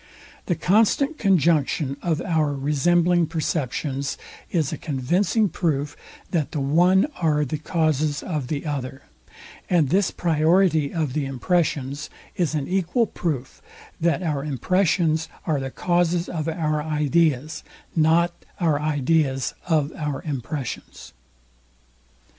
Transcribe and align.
The 0.47 0.55
constant 0.55 1.19
conjunction 1.19 1.95
of 2.01 2.23
our 2.23 2.55
resembling 2.55 3.27
perceptions, 3.27 4.17
is 4.49 4.73
a 4.73 4.77
convincing 4.79 5.47
proof, 5.47 5.95
that 6.31 6.53
the 6.53 6.59
one 6.59 7.05
are 7.17 7.45
the 7.45 7.59
causes 7.59 8.23
of 8.23 8.47
the 8.47 8.65
other; 8.65 9.03
and 9.69 9.89
this 9.89 10.09
priority 10.09 10.91
of 10.91 11.13
the 11.13 11.27
impressions 11.27 12.09
is 12.35 12.55
an 12.55 12.67
equal 12.67 13.05
proof, 13.05 13.61
that 13.99 14.23
our 14.23 14.43
impressions 14.43 15.27
are 15.45 15.59
the 15.59 15.69
causes 15.69 16.27
of 16.27 16.47
our 16.47 16.81
ideas, 16.81 17.63
not 17.95 18.33
our 18.59 18.79
ideas 18.81 19.53
of 19.67 19.91
our 19.95 20.23
impressions. 20.23 21.13